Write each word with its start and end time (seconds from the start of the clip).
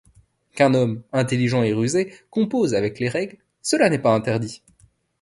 Qu'un 0.55 0.73
Homme, 0.73 1.03
intelligent 1.13 1.61
et 1.61 1.73
rusé, 1.73 2.11
compose 2.31 2.73
avec 2.73 2.99
les 2.99 3.07
règles, 3.07 3.37
cela 3.61 3.87
n'est 3.87 3.99
pas 4.01 4.15
interdit. 4.15 4.63